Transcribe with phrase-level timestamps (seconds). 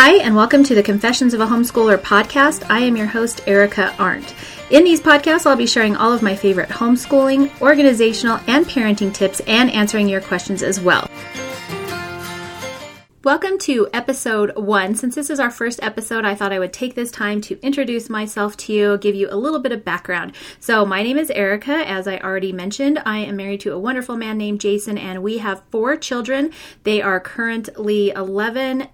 [0.00, 2.64] Hi, and welcome to the Confessions of a Homeschooler podcast.
[2.70, 4.32] I am your host, Erica Arndt.
[4.70, 9.40] In these podcasts, I'll be sharing all of my favorite homeschooling, organizational, and parenting tips
[9.48, 11.10] and answering your questions as well.
[13.24, 14.94] Welcome to episode one.
[14.94, 18.08] Since this is our first episode, I thought I would take this time to introduce
[18.08, 20.36] myself to you, give you a little bit of background.
[20.60, 21.72] So, my name is Erica.
[21.72, 25.38] As I already mentioned, I am married to a wonderful man named Jason, and we
[25.38, 26.52] have four children.
[26.84, 28.86] They are currently 11,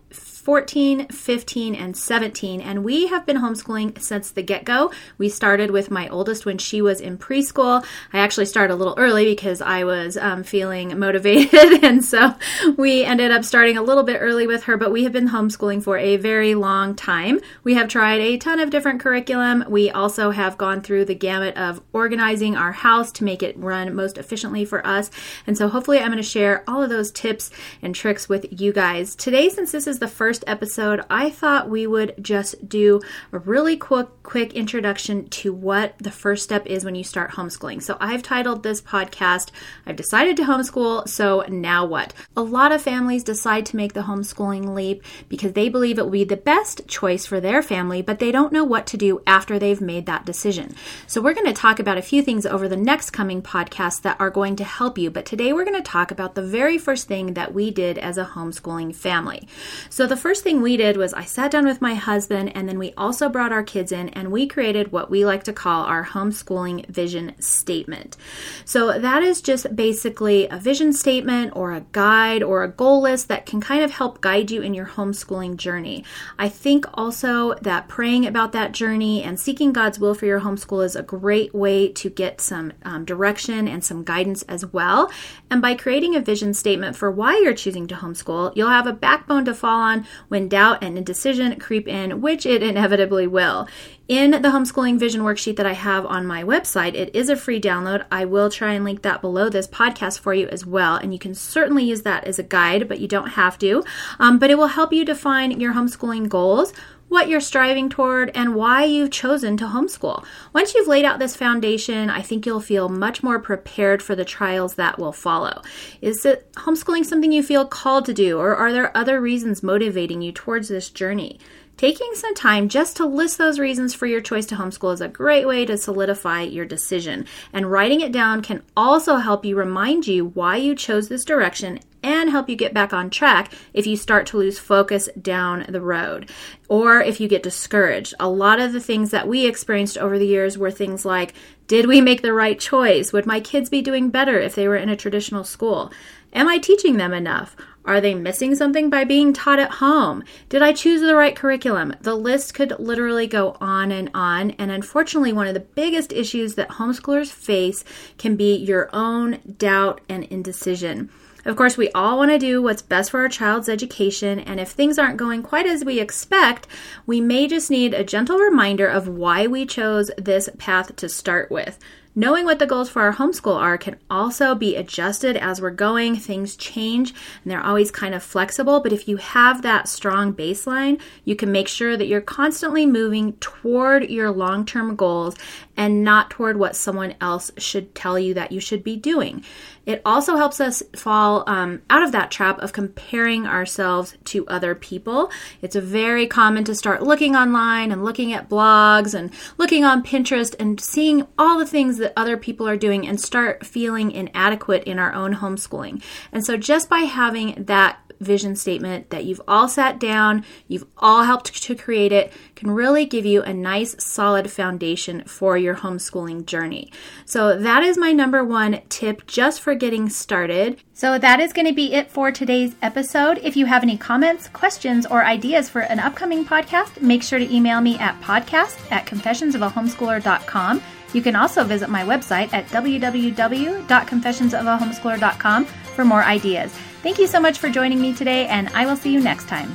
[0.45, 2.61] 14, 15, and 17.
[2.61, 4.93] And we have been homeschooling since the get go.
[5.17, 7.83] We started with my oldest when she was in preschool.
[8.13, 11.55] I actually started a little early because I was um, feeling motivated.
[11.83, 12.35] and so
[12.77, 15.83] we ended up starting a little bit early with her, but we have been homeschooling
[15.83, 17.41] for a very long time.
[17.63, 19.65] We have tried a ton of different curriculum.
[19.71, 23.95] We also have gone through the gamut of organizing our house to make it run
[23.95, 25.11] most efficiently for us.
[25.47, 28.75] And so hopefully I'm going to share all of those tips and tricks with you
[28.75, 29.15] guys.
[29.17, 33.01] Today, since this is the first first episode, I thought we would just do
[33.31, 37.83] a really quick quick introduction to what the first step is when you start homeschooling.
[37.83, 39.51] So I've titled this podcast
[39.87, 42.15] I've decided to homeschool, so now what?
[42.37, 46.11] A lot of families decide to make the homeschooling leap because they believe it will
[46.11, 49.59] be the best choice for their family, but they don't know what to do after
[49.59, 50.75] they've made that decision.
[51.07, 54.19] So we're going to talk about a few things over the next coming podcasts that
[54.19, 57.07] are going to help you, but today we're going to talk about the very first
[57.07, 59.47] thing that we did as a homeschooling family.
[59.95, 62.81] So the first thing we did was I sat down with my husband and then
[62.81, 66.05] we also brought our kids in and we created what we like to call our
[66.05, 68.17] homeschooling vision statement.
[68.65, 73.29] So that is just basically a vision statement or a guide or a goal list
[73.29, 76.05] that can kind of help guide you in your homeschooling journey.
[76.41, 80.85] I think also that praying about that journey and seeking God's will for your homeschool
[80.85, 85.13] is a great way to get some um, direction and some guidance as well.
[85.53, 88.93] And by creating a vision statement for why you're choosing to homeschool, you'll have a
[88.93, 93.69] backbone to fall on when doubt and indecision creep in, which it inevitably will.
[94.07, 97.59] In the homeschooling vision worksheet that I have on my website, it is a free
[97.59, 98.05] download.
[98.13, 100.97] I will try and link that below this podcast for you as well.
[100.97, 103.83] And you can certainly use that as a guide, but you don't have to.
[104.19, 106.75] Um, but it will help you define your homeschooling goals
[107.15, 110.25] what you're striving toward, and why you've chosen to homeschool.
[110.53, 114.25] Once you've laid out this foundation, I think you'll feel much more prepared for the
[114.25, 115.63] trials that will follow.
[116.03, 120.23] Is it homeschooling something you feel called to do, or are there other reasons motivating
[120.23, 121.39] you towards this journey?
[121.77, 125.09] Taking some time just to list those reasons for your choice to homeschool is a
[125.09, 127.27] great way to solidify your decision.
[127.53, 131.81] And writing it down can also help you remind you why you chose this direction
[132.05, 135.81] and help you get back on track if you start to lose focus down the
[135.81, 136.31] road
[136.69, 138.15] or if you get discouraged.
[138.21, 141.35] A lot of the things that we experienced over the years were things like
[141.67, 143.13] Did we make the right choice?
[143.13, 145.91] Would my kids be doing better if they were in a traditional school?
[146.35, 147.57] Am I teaching them enough?
[147.87, 150.25] Are they missing something by being taught at home?
[150.49, 151.95] Did I choose the right curriculum?
[152.01, 154.53] The list could literally go on and on.
[154.53, 157.85] And unfortunately, one of the biggest issues that homeschoolers face
[158.19, 161.11] can be your own doubt and indecision.
[161.45, 164.71] Of course, we all want to do what's best for our child's education, and if
[164.71, 166.67] things aren't going quite as we expect,
[167.07, 171.51] we may just need a gentle reminder of why we chose this path to start
[171.51, 171.79] with.
[172.17, 176.15] Knowing what the goals for our homeschool are can also be adjusted as we're going.
[176.15, 177.11] Things change
[177.43, 181.51] and they're always kind of flexible, but if you have that strong baseline, you can
[181.51, 185.35] make sure that you're constantly moving toward your long term goals
[185.77, 189.43] and not toward what someone else should tell you that you should be doing.
[189.87, 194.75] It also helps us fall um, out of that trap of comparing ourselves to other
[194.75, 195.31] people.
[195.61, 200.55] It's very common to start looking online and looking at blogs and looking on Pinterest
[200.59, 204.99] and seeing all the things that other people are doing and start feeling inadequate in
[204.99, 206.03] our own homeschooling.
[206.31, 211.25] And so just by having that vision statement that you've all sat down, you've all
[211.25, 216.47] helped to create it, can really give you a nice solid foundation for your homeschooling
[216.47, 216.91] journey.
[217.25, 220.81] So, that is my number one tip just for getting started.
[220.93, 223.39] So, that is going to be it for today's episode.
[223.43, 227.55] If you have any comments, questions, or ideas for an upcoming podcast, make sure to
[227.55, 230.83] email me at podcast at confessionsofahomeschooler.com.
[231.15, 236.77] You can also visit my website at www.confessionsofahomeschooler.com for more ideas.
[237.05, 239.75] Thank you so much for joining me today, and I will see you next time.